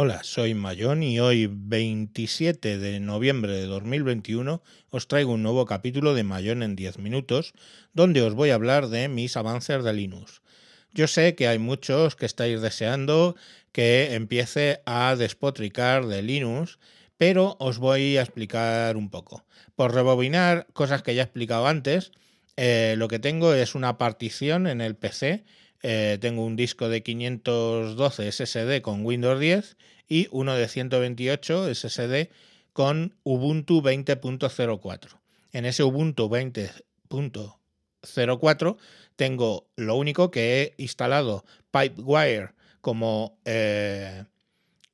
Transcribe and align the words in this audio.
Hola, 0.00 0.22
soy 0.22 0.54
Mayón 0.54 1.02
y 1.02 1.18
hoy 1.18 1.50
27 1.50 2.78
de 2.78 3.00
noviembre 3.00 3.50
de 3.50 3.66
2021 3.66 4.62
os 4.90 5.08
traigo 5.08 5.32
un 5.32 5.42
nuevo 5.42 5.66
capítulo 5.66 6.14
de 6.14 6.22
Mayón 6.22 6.62
en 6.62 6.76
10 6.76 6.98
minutos 6.98 7.52
donde 7.94 8.22
os 8.22 8.34
voy 8.34 8.50
a 8.50 8.54
hablar 8.54 8.90
de 8.90 9.08
mis 9.08 9.36
avances 9.36 9.82
de 9.82 9.92
Linux. 9.92 10.40
Yo 10.92 11.08
sé 11.08 11.34
que 11.34 11.48
hay 11.48 11.58
muchos 11.58 12.14
que 12.14 12.26
estáis 12.26 12.60
deseando 12.60 13.34
que 13.72 14.14
empiece 14.14 14.82
a 14.86 15.16
despotricar 15.16 16.06
de 16.06 16.22
Linux, 16.22 16.78
pero 17.16 17.56
os 17.58 17.78
voy 17.78 18.18
a 18.18 18.22
explicar 18.22 18.96
un 18.96 19.10
poco. 19.10 19.46
Por 19.74 19.92
rebobinar 19.92 20.68
cosas 20.74 21.02
que 21.02 21.16
ya 21.16 21.22
he 21.22 21.24
explicado 21.24 21.66
antes, 21.66 22.12
eh, 22.56 22.94
lo 22.98 23.08
que 23.08 23.18
tengo 23.18 23.52
es 23.52 23.74
una 23.74 23.98
partición 23.98 24.68
en 24.68 24.80
el 24.80 24.94
PC 24.94 25.44
eh, 25.82 26.18
tengo 26.20 26.44
un 26.44 26.56
disco 26.56 26.88
de 26.88 27.02
512 27.02 28.32
SSD 28.32 28.80
con 28.82 29.04
Windows 29.04 29.38
10 29.38 29.76
y 30.08 30.26
uno 30.30 30.54
de 30.54 30.66
128 30.68 31.74
SSD 31.74 32.30
con 32.72 33.14
Ubuntu 33.22 33.82
20.04. 33.82 35.20
En 35.52 35.66
ese 35.66 35.84
Ubuntu 35.84 36.28
20.04 36.28 38.76
tengo 39.16 39.68
lo 39.76 39.96
único 39.96 40.30
que 40.30 40.62
he 40.62 40.74
instalado 40.82 41.44
Pipewire 41.70 42.52
como 42.80 43.38
eh, 43.44 44.24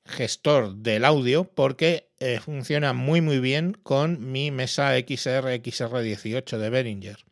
gestor 0.07 0.75
del 0.77 1.05
audio 1.05 1.45
porque 1.45 2.09
eh, 2.19 2.41
funciona 2.41 2.93
muy 2.93 3.21
muy 3.21 3.39
bien 3.39 3.77
con 3.83 4.33
mi 4.33 4.51
mesa 4.51 4.99
XR 4.99 5.63
XR18 5.63 6.59
de 6.59 6.71
Behringer 6.71 7.25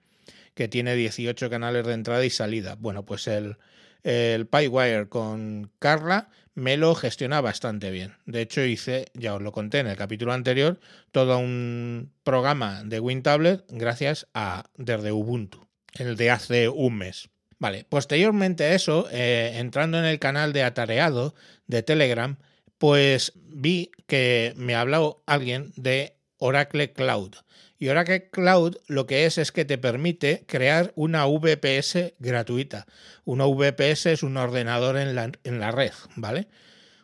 que 0.54 0.68
tiene 0.68 0.94
18 0.94 1.50
canales 1.50 1.86
de 1.86 1.94
entrada 1.94 2.24
y 2.24 2.30
salida. 2.30 2.76
Bueno, 2.78 3.04
pues 3.04 3.26
el, 3.26 3.56
el 4.02 4.46
PyWire 4.46 5.08
con 5.08 5.70
Carla 5.78 6.28
me 6.54 6.76
lo 6.76 6.94
gestiona 6.94 7.40
bastante 7.40 7.90
bien. 7.90 8.16
De 8.26 8.42
hecho, 8.42 8.64
hice, 8.64 9.06
ya 9.14 9.34
os 9.34 9.42
lo 9.42 9.52
conté 9.52 9.78
en 9.78 9.86
el 9.86 9.96
capítulo 9.96 10.32
anterior, 10.32 10.80
todo 11.10 11.38
un 11.38 12.12
programa 12.24 12.82
de 12.84 13.00
WinTablet 13.00 13.64
gracias 13.68 14.26
a 14.34 14.64
desde 14.76 15.12
Ubuntu, 15.12 15.66
el 15.94 16.16
de 16.16 16.30
hace 16.30 16.68
un 16.68 16.98
mes. 16.98 17.30
Vale, 17.58 17.86
posteriormente 17.88 18.64
a 18.64 18.74
eso, 18.74 19.08
eh, 19.12 19.52
entrando 19.54 19.98
en 19.98 20.04
el 20.04 20.18
canal 20.18 20.52
de 20.52 20.64
Atareado 20.64 21.34
de 21.68 21.82
Telegram, 21.82 22.36
pues 22.76 23.32
vi 23.36 23.92
que 24.08 24.52
me 24.56 24.74
habló 24.74 25.22
alguien 25.26 25.72
de 25.76 26.16
Oracle 26.42 26.92
Cloud. 26.92 27.36
Y 27.78 27.88
Oracle 27.88 28.28
Cloud 28.30 28.76
lo 28.88 29.06
que 29.06 29.26
es 29.26 29.38
es 29.38 29.52
que 29.52 29.64
te 29.64 29.78
permite 29.78 30.42
crear 30.46 30.92
una 30.96 31.24
VPS 31.24 32.14
gratuita. 32.18 32.86
Una 33.24 33.46
VPS 33.46 34.06
es 34.06 34.22
un 34.24 34.36
ordenador 34.36 34.96
en 34.96 35.14
la, 35.14 35.70
red, 35.70 35.92
¿vale? 36.16 36.48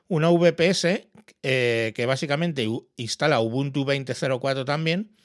Una 0.08 0.28
VPS 0.30 1.06
eh, 1.44 1.92
que 1.94 2.06
básicamente 2.06 2.66
instala 2.96 3.38
Ubuntu 3.38 3.84
20.04 3.84 4.64
también. 4.64 5.16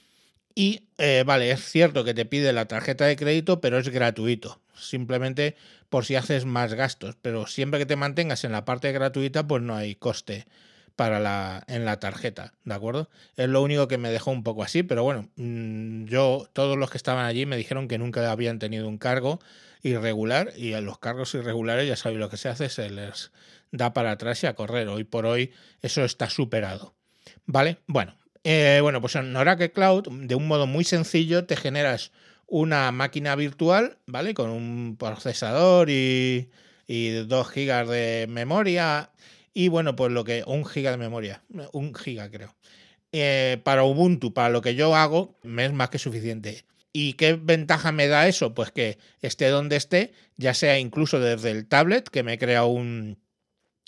Y 0.53 0.89
eh, 0.99 1.23
vale, 1.25 1.49
es 1.49 1.63
cierto 1.63 2.03
que 2.03 2.13
te 2.13 2.25
pide 2.25 2.53
la 2.53 2.67
tarjeta 2.67 3.05
de 3.05 3.15
crédito, 3.15 3.61
pero 3.61 3.79
es 3.79 3.89
gratuito. 3.89 4.61
Simplemente 4.75 5.55
por 5.89 6.05
si 6.05 6.15
haces 6.15 6.45
más 6.45 6.75
gastos. 6.75 7.17
Pero 7.19 7.47
siempre 7.47 7.79
que 7.79 7.87
te 7.87 7.95
mantengas 7.95 8.43
en 8.43 8.51
la 8.51 8.63
parte 8.63 8.91
gratuita, 8.91 9.47
pues 9.47 9.63
no 9.63 9.75
hay 9.75 9.95
coste 9.95 10.45
para 10.95 11.19
la, 11.19 11.63
en 11.67 11.85
la 11.85 11.99
tarjeta, 11.99 12.53
¿de 12.63 12.73
acuerdo? 12.73 13.09
Es 13.35 13.49
lo 13.49 13.61
único 13.61 13.87
que 13.87 13.97
me 13.97 14.09
dejó 14.09 14.31
un 14.31 14.43
poco 14.43 14.63
así, 14.63 14.83
pero 14.83 15.03
bueno, 15.03 15.29
mm, 15.35 16.05
yo, 16.05 16.47
todos 16.53 16.77
los 16.77 16.91
que 16.91 16.97
estaban 16.97 17.25
allí 17.25 17.45
me 17.45 17.57
dijeron 17.57 17.87
que 17.87 17.97
nunca 17.97 18.31
habían 18.31 18.59
tenido 18.59 18.87
un 18.87 18.97
cargo 18.97 19.39
irregular 19.81 20.53
y 20.55 20.73
a 20.73 20.81
los 20.81 20.99
cargos 20.99 21.33
irregulares 21.33 21.87
ya 21.87 21.95
sabéis 21.95 22.19
lo 22.19 22.29
que 22.29 22.37
se 22.37 22.49
hace, 22.49 22.69
se 22.69 22.89
les 22.89 23.31
da 23.71 23.93
para 23.93 24.11
atrás 24.11 24.43
y 24.43 24.47
a 24.47 24.53
correr. 24.53 24.87
Hoy 24.87 25.03
por 25.03 25.25
hoy 25.25 25.51
eso 25.81 26.03
está 26.03 26.29
superado, 26.29 26.93
¿vale? 27.45 27.77
Bueno, 27.87 28.15
eh, 28.43 28.79
bueno, 28.81 29.01
pues 29.01 29.15
en 29.15 29.35
Oracle 29.35 29.71
Cloud, 29.71 30.07
de 30.09 30.35
un 30.35 30.47
modo 30.47 30.67
muy 30.67 30.83
sencillo, 30.83 31.45
te 31.45 31.55
generas 31.55 32.11
una 32.45 32.91
máquina 32.91 33.35
virtual, 33.35 33.97
¿vale? 34.05 34.33
Con 34.33 34.51
un 34.51 34.95
procesador 34.97 35.89
y, 35.89 36.49
y 36.85 37.09
2 37.09 37.49
gigas 37.49 37.89
de 37.89 38.27
memoria 38.29 39.09
y 39.53 39.67
bueno, 39.67 39.95
pues 39.95 40.11
lo 40.11 40.23
que. 40.23 40.43
Un 40.45 40.65
giga 40.65 40.91
de 40.91 40.97
memoria. 40.97 41.43
Un 41.71 41.93
giga, 41.93 42.29
creo. 42.29 42.55
Eh, 43.11 43.59
para 43.63 43.83
Ubuntu, 43.83 44.33
para 44.33 44.49
lo 44.49 44.61
que 44.61 44.75
yo 44.75 44.95
hago, 44.95 45.37
me 45.43 45.65
es 45.65 45.73
más 45.73 45.89
que 45.89 45.99
suficiente. 45.99 46.65
¿Y 46.91 47.13
qué 47.13 47.33
ventaja 47.33 47.91
me 47.91 48.07
da 48.07 48.27
eso? 48.27 48.53
Pues 48.53 48.71
que 48.71 48.97
esté 49.21 49.47
donde 49.49 49.75
esté, 49.75 50.13
ya 50.37 50.53
sea 50.53 50.79
incluso 50.79 51.19
desde 51.19 51.51
el 51.51 51.67
tablet, 51.67 52.09
que 52.09 52.23
me 52.23 52.37
crea 52.37 52.65
un. 52.65 53.19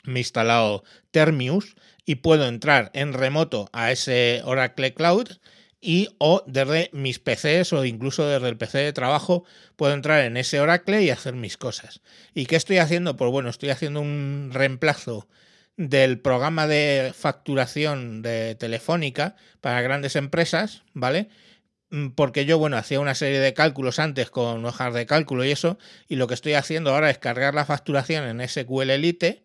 Me 0.03 0.19
instalado 0.19 0.83
Termius 1.09 1.75
y 2.05 2.15
puedo 2.15 2.47
entrar 2.47 2.91
en 2.93 3.13
remoto 3.13 3.69
a 3.73 3.91
ese 3.91 4.41
Oracle 4.45 4.93
Cloud 4.93 5.29
y 5.81 6.09
o 6.19 6.43
desde 6.45 6.89
mis 6.93 7.19
PCs 7.19 7.73
o 7.73 7.85
incluso 7.85 8.27
desde 8.27 8.49
el 8.49 8.57
PC 8.57 8.77
de 8.79 8.93
trabajo 8.93 9.45
puedo 9.75 9.93
entrar 9.93 10.23
en 10.23 10.37
ese 10.37 10.59
Oracle 10.59 11.01
y 11.01 11.09
hacer 11.09 11.33
mis 11.33 11.57
cosas. 11.57 12.01
¿Y 12.35 12.45
qué 12.45 12.55
estoy 12.55 12.77
haciendo? 12.77 13.15
Pues 13.15 13.31
bueno, 13.31 13.49
estoy 13.49 13.69
haciendo 13.69 14.01
un 14.01 14.51
reemplazo 14.53 15.27
del 15.77 16.19
programa 16.19 16.67
de 16.67 17.11
facturación 17.15 18.21
de 18.21 18.55
Telefónica 18.55 19.35
para 19.61 19.81
grandes 19.81 20.15
empresas, 20.15 20.83
¿vale? 20.93 21.29
Mm, 21.89 22.09
porque 22.09 22.45
yo, 22.45 22.57
bueno, 22.57 22.77
hacía 22.77 22.99
una 22.99 23.15
serie 23.15 23.39
de 23.39 23.53
cálculos 23.53 23.99
antes 23.99 24.29
con 24.29 24.65
hojas 24.65 24.93
de 24.93 25.05
cálculo 25.05 25.45
y 25.45 25.51
eso, 25.51 25.77
y 26.07 26.15
lo 26.15 26.27
que 26.27 26.33
estoy 26.33 26.53
haciendo 26.53 26.91
ahora 26.93 27.09
es 27.09 27.17
cargar 27.17 27.53
la 27.53 27.65
facturación 27.65 28.25
en 28.25 28.47
SQL 28.47 28.89
Elite, 28.89 29.43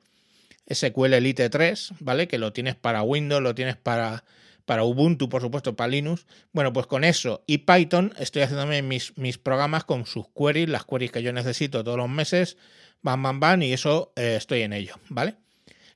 SQL 0.72 1.14
Elite 1.14 1.50
3, 1.50 1.94
¿vale? 2.00 2.28
Que 2.28 2.38
lo 2.38 2.52
tienes 2.52 2.76
para 2.76 3.02
Windows, 3.02 3.42
lo 3.42 3.54
tienes 3.54 3.76
para, 3.76 4.24
para 4.64 4.84
Ubuntu, 4.84 5.28
por 5.28 5.42
supuesto, 5.42 5.74
para 5.74 5.88
Linux. 5.88 6.26
Bueno, 6.52 6.72
pues 6.72 6.86
con 6.86 7.04
eso 7.04 7.42
y 7.46 7.58
Python 7.58 8.14
estoy 8.18 8.42
haciéndome 8.42 8.82
mis, 8.82 9.16
mis 9.18 9.36
programas 9.38 9.84
con 9.84 10.06
sus 10.06 10.26
queries, 10.28 10.68
las 10.68 10.84
queries 10.84 11.10
que 11.10 11.22
yo 11.22 11.32
necesito 11.32 11.82
todos 11.84 11.98
los 11.98 12.08
meses, 12.08 12.56
bam, 13.02 13.22
bam, 13.22 13.40
bam, 13.40 13.62
y 13.62 13.72
eso 13.72 14.12
eh, 14.16 14.36
estoy 14.36 14.62
en 14.62 14.72
ello, 14.72 14.94
¿vale? 15.08 15.36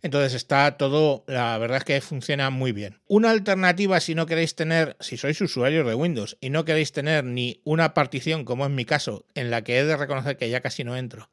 Entonces 0.05 0.35
está 0.35 0.77
todo, 0.77 1.25
la 1.27 1.57
verdad 1.57 1.79
es 1.79 1.85
que 1.85 1.99
funciona 2.03 2.51
muy 2.51 2.73
bien. 2.73 3.01
Una 3.07 3.31
alternativa 3.31 3.99
si 4.01 4.15
no 4.15 4.27
queréis 4.27 4.55
tener, 4.55 4.99
si 5.01 5.17
sois 5.17 5.41
usuarios 5.41 5.87
de 5.87 5.95
Windows 5.95 6.37
y 6.43 6.51
no 6.51 6.67
queréis 6.67 6.93
tener 6.93 7.25
ni 7.25 7.63
una 7.65 7.95
partición, 7.95 8.45
como 8.45 8.67
es 8.67 8.71
mi 8.71 8.85
caso, 8.85 9.25
en 9.35 9.51
la 9.51 9.65
que 9.65 9.79
he 9.79 9.85
de 9.87 9.97
reconocer 9.97 10.37
que 10.37 10.51
ya 10.51 10.61
casi 10.61 10.85
no 10.85 10.95
entro, 10.95 11.31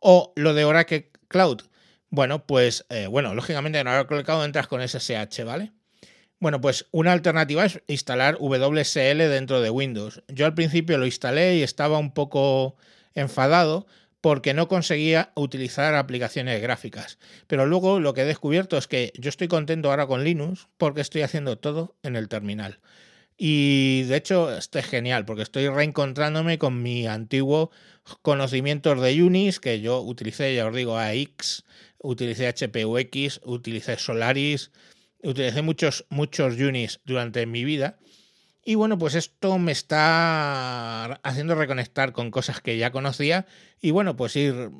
o 0.00 0.32
lo 0.34 0.54
de 0.54 0.64
Oracle 0.64 1.12
Cloud, 1.28 1.62
bueno, 2.08 2.44
pues, 2.46 2.84
eh, 2.90 3.06
bueno, 3.06 3.32
lógicamente 3.32 3.78
en 3.78 3.86
Oracle 3.86 4.24
Cloud 4.24 4.44
entras 4.44 4.66
con 4.66 4.82
SSH, 4.82 5.44
¿vale? 5.44 5.70
Bueno, 6.40 6.60
pues 6.60 6.86
una 6.90 7.12
alternativa 7.12 7.64
es 7.64 7.80
instalar 7.86 8.38
WSL 8.40 9.18
dentro 9.28 9.60
de 9.60 9.70
Windows. 9.70 10.24
Yo 10.26 10.46
al 10.46 10.54
principio 10.54 10.98
lo 10.98 11.06
instalé 11.06 11.58
y 11.58 11.62
estaba 11.62 11.98
un 11.98 12.12
poco 12.12 12.74
enfadado 13.14 13.86
porque 14.20 14.54
no 14.54 14.68
conseguía 14.68 15.32
utilizar 15.34 15.94
aplicaciones 15.94 16.60
gráficas. 16.60 17.18
Pero 17.46 17.66
luego 17.66 18.00
lo 18.00 18.14
que 18.14 18.22
he 18.22 18.26
descubierto 18.26 18.76
es 18.76 18.86
que 18.86 19.12
yo 19.16 19.28
estoy 19.28 19.48
contento 19.48 19.90
ahora 19.90 20.06
con 20.06 20.24
Linux 20.24 20.68
porque 20.76 21.00
estoy 21.00 21.22
haciendo 21.22 21.58
todo 21.58 21.96
en 22.02 22.16
el 22.16 22.28
terminal. 22.28 22.80
Y 23.36 24.02
de 24.02 24.16
hecho, 24.16 24.54
esto 24.54 24.78
es 24.78 24.84
genial 24.84 25.24
porque 25.24 25.42
estoy 25.42 25.68
reencontrándome 25.68 26.58
con 26.58 26.82
mi 26.82 27.06
antiguo 27.06 27.70
conocimientos 28.20 29.00
de 29.00 29.22
Unis 29.22 29.60
que 29.60 29.80
yo 29.80 30.00
utilicé, 30.02 30.54
ya 30.54 30.66
os 30.66 30.74
digo, 30.74 30.98
AX, 30.98 31.64
utilicé 31.98 32.48
HPUX, 32.48 33.40
utilicé 33.44 33.96
Solaris, 33.96 34.70
utilicé 35.22 35.62
muchos, 35.62 36.04
muchos 36.10 36.58
Unis 36.60 37.00
durante 37.06 37.46
mi 37.46 37.64
vida 37.64 37.98
y 38.64 38.74
bueno, 38.74 38.98
pues 38.98 39.14
esto 39.14 39.58
me 39.58 39.72
está 39.72 41.04
haciendo 41.22 41.54
reconectar 41.54 42.12
con 42.12 42.30
cosas 42.30 42.60
que 42.60 42.76
ya 42.76 42.90
conocía 42.90 43.46
y 43.80 43.90
bueno, 43.90 44.16
pues 44.16 44.36
ir... 44.36 44.70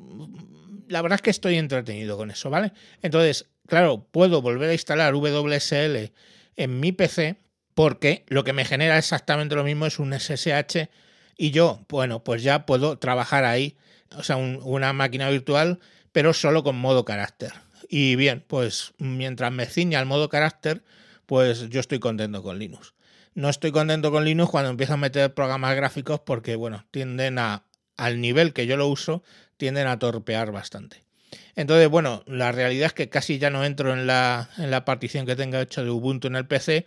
La 0.87 1.01
verdad 1.01 1.15
es 1.15 1.21
que 1.21 1.29
estoy 1.29 1.55
entretenido 1.55 2.17
con 2.17 2.31
eso, 2.31 2.49
¿vale? 2.49 2.73
Entonces, 3.01 3.49
claro, 3.65 4.07
puedo 4.11 4.41
volver 4.41 4.69
a 4.69 4.73
instalar 4.73 5.13
WSL 5.13 6.11
en 6.57 6.79
mi 6.79 6.91
PC 6.91 7.37
porque 7.73 8.25
lo 8.27 8.43
que 8.43 8.53
me 8.53 8.65
genera 8.65 8.97
exactamente 8.97 9.55
lo 9.55 9.63
mismo 9.63 9.85
es 9.85 9.99
un 9.99 10.13
SSH 10.13 10.89
y 11.37 11.51
yo, 11.51 11.85
bueno, 11.89 12.23
pues 12.23 12.43
ya 12.43 12.65
puedo 12.65 12.99
trabajar 12.99 13.45
ahí, 13.45 13.77
o 14.15 14.21
sea, 14.21 14.35
una 14.35 14.93
máquina 14.93 15.29
virtual, 15.29 15.79
pero 16.11 16.33
solo 16.33 16.63
con 16.63 16.75
modo 16.75 17.05
carácter. 17.05 17.53
Y 17.89 18.15
bien, 18.15 18.43
pues 18.47 18.93
mientras 18.97 19.51
me 19.51 19.65
ciña 19.65 19.99
al 19.99 20.05
modo 20.05 20.29
carácter, 20.29 20.83
pues 21.25 21.69
yo 21.69 21.79
estoy 21.79 21.99
contento 21.99 22.43
con 22.43 22.59
Linux. 22.59 22.93
No 23.33 23.49
estoy 23.49 23.71
contento 23.71 24.11
con 24.11 24.25
Linux 24.25 24.51
cuando 24.51 24.69
empiezo 24.69 24.93
a 24.93 24.97
meter 24.97 25.33
programas 25.33 25.75
gráficos 25.75 26.19
porque, 26.19 26.55
bueno, 26.55 26.85
tienden 26.91 27.39
a, 27.39 27.63
al 27.97 28.19
nivel 28.19 28.53
que 28.53 28.67
yo 28.67 28.75
lo 28.75 28.87
uso, 28.87 29.23
tienden 29.57 29.87
a 29.87 29.99
torpear 29.99 30.51
bastante. 30.51 31.03
Entonces, 31.55 31.87
bueno, 31.87 32.23
la 32.27 32.51
realidad 32.51 32.87
es 32.87 32.93
que 32.93 33.09
casi 33.09 33.37
ya 33.37 33.49
no 33.49 33.63
entro 33.63 33.93
en 33.93 34.07
la, 34.07 34.49
en 34.57 34.71
la 34.71 34.83
partición 34.83 35.25
que 35.25 35.35
tenga 35.35 35.61
hecho 35.61 35.83
de 35.83 35.89
Ubuntu 35.89 36.27
en 36.27 36.35
el 36.35 36.45
PC 36.45 36.85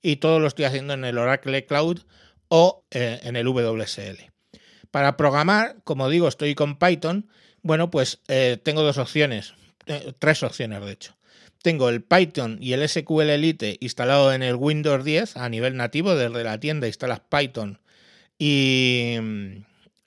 y 0.00 0.16
todo 0.16 0.40
lo 0.40 0.46
estoy 0.46 0.64
haciendo 0.64 0.94
en 0.94 1.04
el 1.04 1.18
Oracle 1.18 1.66
Cloud 1.66 2.00
o 2.48 2.84
eh, 2.90 3.20
en 3.22 3.36
el 3.36 3.46
WSL. 3.46 4.30
Para 4.90 5.16
programar, 5.16 5.76
como 5.84 6.08
digo, 6.08 6.28
estoy 6.28 6.54
con 6.54 6.78
Python. 6.78 7.28
Bueno, 7.62 7.90
pues 7.90 8.20
eh, 8.28 8.58
tengo 8.62 8.82
dos 8.82 8.98
opciones, 8.98 9.54
eh, 9.86 10.12
tres 10.18 10.42
opciones 10.42 10.84
de 10.84 10.92
hecho. 10.92 11.16
Tengo 11.62 11.88
el 11.88 12.02
Python 12.02 12.58
y 12.60 12.72
el 12.72 12.86
SQL 12.88 13.30
Elite 13.30 13.78
instalado 13.80 14.32
en 14.32 14.42
el 14.42 14.56
Windows 14.56 15.04
10 15.04 15.36
a 15.36 15.48
nivel 15.48 15.76
nativo, 15.76 16.14
desde 16.14 16.44
la 16.44 16.58
tienda 16.60 16.86
instalas 16.86 17.20
Python 17.20 17.78
y, 18.38 19.16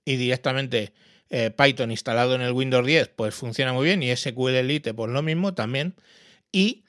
directamente 0.06 0.94
eh, 1.30 1.52
Python 1.52 1.92
instalado 1.92 2.36
en 2.36 2.42
el 2.42 2.52
Windows 2.52 2.86
10 2.86 3.10
pues 3.16 3.34
funciona 3.34 3.74
muy 3.74 3.86
bien 3.86 4.04
y 4.04 4.16
SQL 4.16 4.56
Elite 4.56 4.94
pues 4.94 5.12
lo 5.12 5.22
mismo 5.22 5.54
también. 5.54 5.96
Y 6.52 6.84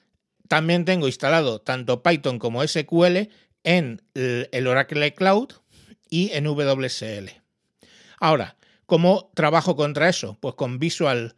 también 0.47 0.85
tengo 0.85 1.07
instalado 1.07 1.59
tanto 1.59 2.03
Python 2.03 2.39
como 2.39 2.65
SQL 2.65 3.29
en 3.63 4.01
el 4.13 4.67
Oracle 4.67 5.13
Cloud 5.13 5.53
y 6.09 6.31
en 6.33 6.45
WSL. 6.45 7.29
Ahora, 8.19 8.55
¿cómo 8.85 9.31
trabajo 9.33 9.75
contra 9.75 10.09
eso? 10.09 10.37
Pues 10.39 10.55
con 10.55 10.79
Visual, 10.79 11.35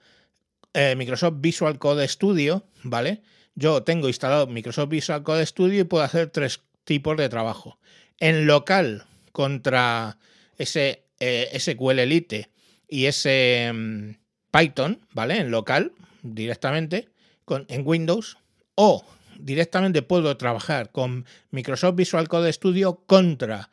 eh, 0.73 0.95
Microsoft 0.95 1.35
Visual 1.37 1.79
Code 1.79 2.07
Studio, 2.07 2.65
¿vale? 2.83 3.21
Yo 3.55 3.83
tengo 3.83 4.07
instalado 4.07 4.47
Microsoft 4.47 4.89
Visual 4.89 5.23
Code 5.23 5.45
Studio 5.45 5.81
y 5.81 5.83
puedo 5.83 6.03
hacer 6.03 6.29
tres 6.29 6.61
tipos 6.83 7.17
de 7.17 7.29
trabajo. 7.29 7.79
En 8.19 8.47
local 8.47 9.05
contra 9.31 10.17
ese 10.57 11.05
eh, 11.19 11.49
SQL 11.57 11.99
Elite 11.99 12.49
y 12.87 13.05
ese 13.05 13.71
mm, 13.73 14.11
Python, 14.51 15.05
¿vale? 15.13 15.37
En 15.37 15.51
local, 15.51 15.93
directamente, 16.21 17.09
con, 17.45 17.65
en 17.69 17.83
Windows, 17.85 18.37
o 18.75 19.05
directamente 19.39 20.01
puedo 20.01 20.35
trabajar 20.37 20.91
con 20.91 21.25
Microsoft 21.51 21.95
Visual 21.95 22.27
Code 22.27 22.53
Studio 22.53 23.03
contra 23.05 23.69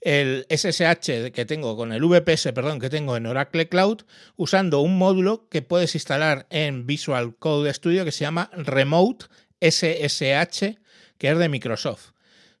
el 0.00 0.46
SSH 0.48 1.32
que 1.32 1.44
tengo 1.46 1.76
con 1.76 1.92
el 1.92 2.02
VPS, 2.02 2.52
perdón, 2.52 2.80
que 2.80 2.90
tengo 2.90 3.16
en 3.16 3.26
Oracle 3.26 3.68
Cloud, 3.68 4.02
usando 4.36 4.80
un 4.80 4.98
módulo 4.98 5.48
que 5.48 5.62
puedes 5.62 5.94
instalar 5.94 6.46
en 6.50 6.86
Visual 6.86 7.36
Code 7.36 7.72
Studio 7.74 8.04
que 8.04 8.12
se 8.12 8.24
llama 8.24 8.50
Remote 8.54 9.26
SSH, 9.60 10.78
que 11.18 11.30
es 11.30 11.38
de 11.38 11.48
Microsoft. 11.48 12.12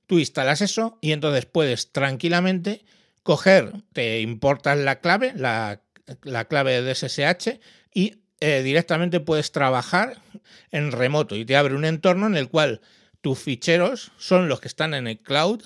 Tú 0.06 0.18
instalas 0.18 0.62
eso 0.62 0.98
y 1.00 1.12
entonces 1.12 1.46
puedes 1.46 1.92
tranquilamente 1.92 2.84
coger, 3.22 3.72
te 3.92 4.20
importas 4.20 4.78
la 4.78 5.00
clave, 5.00 5.32
la, 5.36 5.82
clave 6.48 6.82
de 6.82 6.94
SSH 6.94 7.60
y 7.92 8.22
eh, 8.40 8.62
directamente 8.62 9.20
puedes 9.20 9.52
trabajar 9.52 10.16
en 10.70 10.92
remoto 10.92 11.36
y 11.36 11.44
te 11.44 11.56
abre 11.56 11.74
un 11.74 11.84
entorno 11.84 12.26
en 12.26 12.36
el 12.36 12.48
cual 12.48 12.80
tus 13.20 13.38
ficheros 13.38 14.12
son 14.16 14.48
los 14.48 14.60
que 14.60 14.68
están 14.68 14.94
en 14.94 15.06
el 15.08 15.18
cloud 15.18 15.62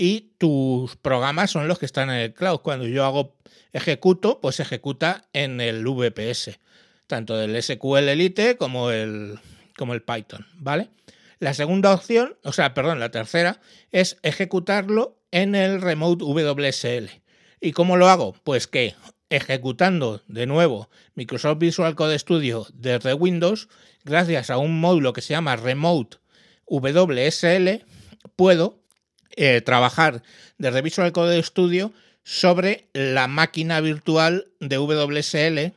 y 0.00 0.30
tus 0.38 0.94
programas 0.94 1.50
son 1.50 1.66
los 1.66 1.80
que 1.80 1.86
están 1.86 2.08
en 2.08 2.16
el 2.18 2.32
cloud. 2.32 2.60
Cuando 2.60 2.86
yo 2.86 3.04
hago 3.04 3.34
ejecuto, 3.72 4.40
pues 4.40 4.60
ejecuta 4.60 5.24
en 5.32 5.60
el 5.60 5.84
VPS, 5.84 6.60
tanto 7.08 7.36
del 7.36 7.60
SQL 7.60 8.08
Elite 8.08 8.56
como 8.56 8.92
el, 8.92 9.40
como 9.76 9.94
el 9.94 10.02
Python, 10.02 10.46
¿vale? 10.54 10.88
La 11.40 11.52
segunda 11.52 11.92
opción, 11.92 12.36
o 12.44 12.52
sea, 12.52 12.74
perdón, 12.74 13.00
la 13.00 13.10
tercera, 13.10 13.60
es 13.90 14.18
ejecutarlo 14.22 15.18
en 15.32 15.56
el 15.56 15.82
Remote 15.82 16.24
WSL. 16.24 17.10
¿Y 17.60 17.72
cómo 17.72 17.96
lo 17.96 18.08
hago? 18.08 18.34
Pues 18.44 18.68
que 18.68 18.94
ejecutando 19.30 20.22
de 20.28 20.46
nuevo 20.46 20.90
Microsoft 21.16 21.58
Visual 21.58 21.96
Code 21.96 22.20
Studio 22.20 22.68
desde 22.72 23.14
Windows, 23.14 23.68
gracias 24.04 24.50
a 24.50 24.58
un 24.58 24.78
módulo 24.78 25.12
que 25.12 25.22
se 25.22 25.34
llama 25.34 25.56
Remote 25.56 26.18
WSL, 26.66 27.84
puedo 28.36 28.77
eh, 29.40 29.60
trabajar 29.60 30.24
desde 30.58 30.82
Visual 30.82 31.12
Code 31.12 31.40
Studio 31.44 31.92
sobre 32.24 32.88
la 32.92 33.28
máquina 33.28 33.80
virtual 33.80 34.48
de 34.58 34.78
WSL. 34.78 35.72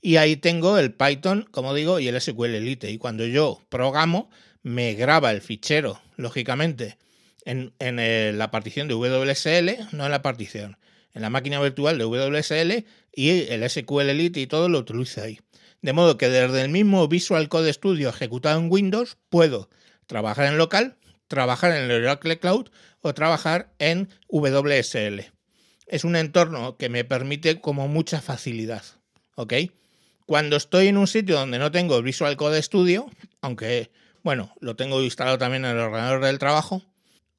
Y 0.00 0.16
ahí 0.16 0.36
tengo 0.36 0.78
el 0.78 0.92
Python, 0.92 1.48
como 1.50 1.74
digo, 1.74 1.98
y 1.98 2.06
el 2.06 2.20
SQL 2.20 2.54
Elite. 2.54 2.88
Y 2.92 2.98
cuando 2.98 3.26
yo 3.26 3.60
programo, 3.70 4.30
me 4.62 4.94
graba 4.94 5.32
el 5.32 5.40
fichero, 5.40 6.00
lógicamente, 6.16 6.96
en, 7.44 7.72
en 7.80 8.38
la 8.38 8.52
partición 8.52 8.86
de 8.86 8.94
WSL, 8.94 9.88
no 9.90 10.04
en 10.04 10.12
la 10.12 10.22
partición, 10.22 10.78
en 11.12 11.22
la 11.22 11.30
máquina 11.30 11.60
virtual 11.60 11.98
de 11.98 12.04
WSL 12.04 12.84
y 13.12 13.52
el 13.52 13.68
SQL 13.68 14.10
Elite 14.10 14.38
y 14.38 14.46
todo 14.46 14.68
lo 14.68 14.78
utilizo 14.78 15.22
ahí. 15.22 15.40
De 15.82 15.92
modo 15.92 16.16
que 16.16 16.28
desde 16.28 16.62
el 16.62 16.68
mismo 16.68 17.08
Visual 17.08 17.48
Code 17.48 17.72
Studio 17.72 18.10
ejecutado 18.10 18.60
en 18.60 18.70
Windows 18.70 19.16
puedo 19.28 19.68
trabajar 20.06 20.46
en 20.46 20.56
local 20.56 20.96
trabajar 21.30 21.70
en 21.70 21.88
el 21.88 22.02
Oracle 22.02 22.40
Cloud 22.40 22.70
o 23.02 23.14
trabajar 23.14 23.72
en 23.78 24.08
WSL. 24.28 25.32
Es 25.86 26.04
un 26.04 26.16
entorno 26.16 26.76
que 26.76 26.88
me 26.88 27.04
permite 27.04 27.60
como 27.60 27.86
mucha 27.86 28.20
facilidad. 28.20 28.82
¿Ok? 29.36 29.54
Cuando 30.26 30.56
estoy 30.56 30.88
en 30.88 30.98
un 30.98 31.06
sitio 31.06 31.36
donde 31.36 31.58
no 31.58 31.70
tengo 31.70 32.02
Visual 32.02 32.36
Code 32.36 32.60
Studio, 32.60 33.08
aunque, 33.40 33.92
bueno, 34.22 34.52
lo 34.60 34.74
tengo 34.74 35.00
instalado 35.02 35.38
también 35.38 35.64
en 35.64 35.70
el 35.70 35.78
ordenador 35.78 36.24
del 36.24 36.38
trabajo, 36.38 36.82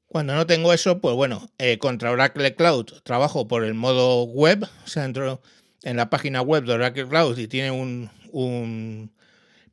cuando 0.06 0.34
no 0.34 0.46
tengo 0.46 0.72
eso, 0.72 1.00
pues 1.00 1.14
bueno, 1.14 1.50
eh, 1.58 1.78
contra 1.78 2.10
Oracle 2.10 2.54
Cloud 2.54 2.86
trabajo 3.02 3.46
por 3.46 3.62
el 3.62 3.74
modo 3.74 4.24
web, 4.24 4.66
o 4.84 4.88
sea, 4.88 5.04
entro 5.04 5.42
en 5.82 5.96
la 5.98 6.08
página 6.08 6.40
web 6.40 6.64
de 6.64 6.72
Oracle 6.72 7.08
Cloud 7.08 7.38
y 7.38 7.46
tiene 7.46 7.70
un, 7.70 8.10
un 8.30 9.12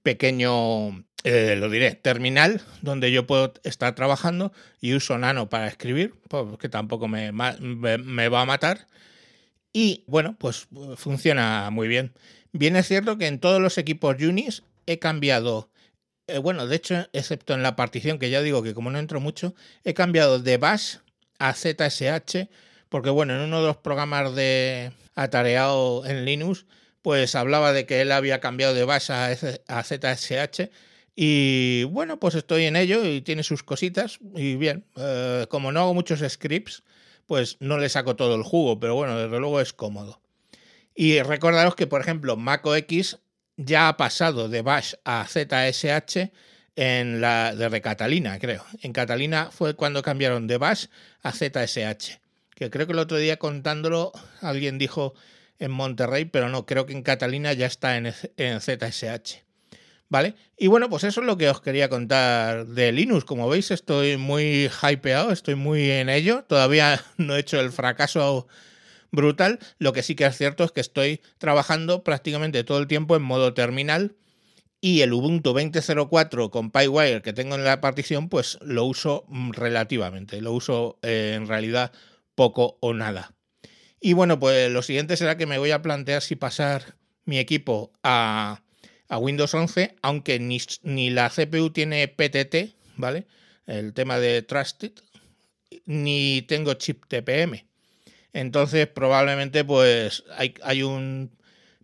pequeño 0.04 1.06
eh, 1.26 1.58
lo 1.58 1.70
diré, 1.70 1.96
terminal 1.96 2.62
donde 2.82 3.12
yo 3.12 3.28
puedo 3.28 3.54
estar 3.64 3.94
trabajando 3.94 4.54
y 4.80 4.94
uso 4.94 5.18
Nano 5.18 5.50
para 5.50 5.68
escribir, 5.68 6.14
porque 6.30 6.70
tampoco 6.70 7.08
me, 7.10 7.32
me, 7.32 8.30
va 8.30 8.42
a 8.42 8.46
matar. 8.46 8.88
Y 9.74 10.06
bueno, 10.08 10.36
pues 10.40 10.68
funciona 10.96 11.70
muy 11.72 11.88
bien. 11.88 12.14
Bien 12.54 12.76
es 12.76 12.88
cierto 12.88 13.18
que 13.18 13.28
en 13.28 13.40
todos 13.40 13.62
los 13.62 13.78
equipos 13.78 14.16
Unis 14.22 14.64
he 14.86 14.98
cambiado, 14.98 15.70
eh, 16.28 16.38
bueno, 16.38 16.68
de 16.68 16.78
hecho, 16.78 17.08
excepto 17.12 17.54
en 17.54 17.64
la 17.64 17.76
partición, 17.76 18.18
que 18.18 18.30
ya 18.30 18.42
digo 18.42 18.64
que 18.64 18.74
como 18.74 18.90
no 18.90 18.98
entro 18.98 19.20
mucho, 19.20 19.54
he 19.84 19.94
cambiado 19.94 20.40
de 20.40 20.58
Bash 20.58 20.98
a 21.38 21.54
ZSH, 21.54 22.48
porque 22.88 23.10
bueno, 23.10 23.36
en 23.36 23.42
uno 23.42 23.60
de 23.62 23.68
los 23.68 23.78
programas 23.78 24.34
de 24.36 24.94
atareado 25.16 26.06
en 26.06 26.24
Linux, 26.24 26.66
pues 27.02 27.36
hablaba 27.36 27.74
de 27.74 27.86
que 27.86 28.02
él 28.02 28.12
había 28.14 28.40
cambiado 28.40 28.74
de 28.74 28.86
Bash 28.86 29.12
a 29.12 29.84
ZSH 29.84 30.70
y 31.22 31.84
bueno, 31.84 32.18
pues 32.18 32.34
estoy 32.36 32.64
en 32.64 32.78
ello 32.78 33.04
y 33.04 33.20
tiene 33.20 33.44
sus 33.44 33.62
cositas. 33.62 34.20
Y 34.38 34.56
bien, 34.56 34.86
eh, 34.96 35.48
como 35.50 35.74
no 35.74 35.82
hago 35.82 35.94
muchos 35.94 36.22
scripts, 36.26 36.82
pues 37.28 37.58
no 37.60 37.78
le 37.78 37.90
saco 37.90 38.16
todo 38.16 38.36
el 38.36 38.44
jugo, 38.44 38.80
pero 38.80 38.96
bueno, 38.96 39.18
desde 39.18 39.38
luego 39.38 39.60
es 39.60 39.74
cómodo. 39.74 40.22
Y 40.96 41.22
recordaros 41.22 41.76
que, 41.76 41.88
por 41.88 42.00
ejemplo, 42.00 42.38
Mac 42.38 42.66
OS 42.66 43.20
ya 43.58 43.90
ha 43.90 43.98
pasado 43.98 44.48
de 44.48 44.62
Bash 44.62 44.94
a 45.04 45.28
ZSH 45.28 46.32
en 46.78 47.20
la 47.20 47.54
de 47.54 47.82
Catalina, 47.82 48.40
creo. 48.40 48.64
En 48.82 48.94
Catalina 48.94 49.50
fue 49.52 49.74
cuando 49.74 50.02
cambiaron 50.02 50.48
de 50.48 50.56
Bash 50.56 50.86
a 51.22 51.34
ZSH. 51.34 52.22
Que 52.56 52.70
creo 52.70 52.88
que 52.88 52.94
el 52.94 53.00
otro 53.00 53.18
día 53.18 53.36
contándolo 53.36 54.14
alguien 54.40 54.78
dijo 54.78 55.16
en 55.60 55.72
Monterrey, 55.72 56.24
pero 56.24 56.48
no, 56.48 56.66
creo 56.66 56.86
que 56.86 56.94
en 56.94 57.04
Catalina 57.04 57.52
ya 57.52 57.66
está 57.66 57.98
en 57.98 58.14
ZSH. 58.62 59.49
¿Vale? 60.10 60.34
Y 60.58 60.68
bueno, 60.68 60.90
pues 60.90 61.04
eso 61.04 61.22
es 61.22 61.28
lo 61.28 61.38
que 61.38 61.50
os 61.50 61.62
quería 61.62 61.88
contar 61.88 62.66
de 62.66 62.92
Linux. 62.92 63.26
Como 63.26 63.48
veis, 63.48 63.70
estoy 63.70 64.18
muy 64.18 64.68
hypeado, 64.82 65.32
estoy 65.32 65.54
muy 65.54 65.92
en 65.92 66.10
ello. 66.10 66.44
Todavía 66.48 67.00
no 67.18 67.36
he 67.36 67.40
hecho 67.40 67.60
el 67.60 67.72
fracaso 67.72 68.48
brutal. 69.12 69.60
Lo 69.78 69.94
que 69.94 70.02
sí 70.02 70.16
que 70.16 70.26
es 70.26 70.36
cierto 70.36 70.64
es 70.64 70.72
que 70.72 70.82
estoy 70.82 71.22
trabajando 71.38 72.04
prácticamente 72.04 72.64
todo 72.64 72.80
el 72.80 72.88
tiempo 72.88 73.16
en 73.16 73.22
modo 73.22 73.54
terminal. 73.54 74.16
Y 74.82 75.02
el 75.02 75.14
Ubuntu 75.14 75.54
20.04 75.54 76.50
con 76.50 76.72
PyWire 76.72 77.22
que 77.22 77.34
tengo 77.34 77.56
en 77.56 77.66
la 77.66 77.82
partición, 77.82 78.30
pues 78.30 78.58
lo 78.62 78.86
uso 78.86 79.26
relativamente. 79.52 80.42
Lo 80.42 80.54
uso 80.54 80.98
eh, 81.04 81.34
en 81.36 81.48
realidad 81.48 81.92
poco 82.34 82.78
o 82.80 82.94
nada. 82.94 83.36
Y 84.00 84.14
bueno, 84.14 84.40
pues 84.40 84.72
lo 84.72 84.82
siguiente 84.82 85.18
será 85.18 85.38
que 85.38 85.46
me 85.46 85.58
voy 85.58 85.72
a 85.72 85.82
plantear 85.82 86.22
si 86.22 86.36
pasar 86.36 86.96
mi 87.26 87.38
equipo 87.38 87.92
a 88.02 88.64
a 89.10 89.18
Windows 89.18 89.54
11, 89.54 89.96
aunque 90.02 90.40
ni, 90.40 91.10
la 91.10 91.30
CPU 91.30 91.72
tiene 91.72 92.08
PTT, 92.08 92.76
¿vale? 92.96 93.26
El 93.68 93.94
tema 93.94 94.20
de 94.20 94.42
Trusted, 94.44 94.94
ni 95.86 96.44
tengo 96.44 96.76
chip 96.76 97.06
TPM. 97.08 97.66
Entonces, 98.34 98.88
probablemente, 98.88 99.66
pues 99.66 100.24
hay, 100.38 100.54
hay 100.64 100.84
un 100.84 101.32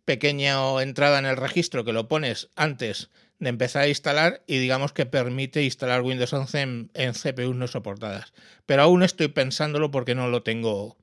pequeña 0.05 0.82
entrada 0.82 1.17
en 1.17 1.25
el 1.25 1.36
registro 1.36 1.84
que 1.84 1.94
lo 1.94 2.08
pones 2.08 2.50
antes 2.55 3.10
de 3.39 3.50
empezar 3.50 3.84
a 3.84 3.88
instalar 3.88 4.44
y 4.46 4.60
digamos 4.60 4.94
que 4.94 5.08
permite 5.08 5.63
instalar 5.63 6.03
Windows 6.03 6.32
11 6.32 6.62
en, 6.62 6.91
en 6.94 7.13
CPUs 7.13 7.55
no 7.55 7.67
soportadas. 7.67 8.34
Pero 8.67 8.84
aún 8.84 9.01
estoy 9.01 9.29
pensándolo 9.29 9.89
porque 9.89 10.15
no 10.15 10.27
lo 10.29 10.44
tengo 10.44 10.96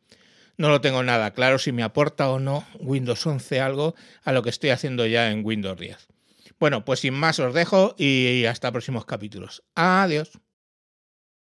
no 0.57 0.69
lo 0.69 0.81
tengo 0.81 1.03
nada 1.03 1.33
claro 1.33 1.59
si 1.59 1.73
me 1.73 1.83
aporta 1.83 2.31
o 2.31 2.39
no 2.39 2.67
Windows 2.79 3.27
11 3.27 3.61
algo 3.61 3.95
a 4.23 4.33
lo 4.33 4.43
que 4.43 4.51
estoy 4.51 4.71
haciendo 4.71 5.07
ya 5.07 5.31
en 5.31 5.45
Windows 5.45 5.79
10. 5.79 6.09
Bueno, 6.59 6.85
pues 6.85 7.01
sin 7.01 7.15
más 7.15 7.41
os 7.41 7.55
dejo 7.55 7.95
y 7.99 8.45
hasta 8.45 8.71
próximos 8.71 9.05
capítulos. 9.05 9.65
Adiós. 9.75 10.31